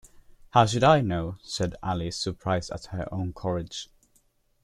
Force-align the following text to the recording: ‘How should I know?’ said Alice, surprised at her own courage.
‘How 0.53 0.65
should 0.65 0.83
I 0.83 1.01
know?’ 1.01 1.37
said 1.43 1.75
Alice, 1.83 2.17
surprised 2.17 2.71
at 2.71 2.87
her 2.87 3.07
own 3.13 3.33
courage. 3.33 3.87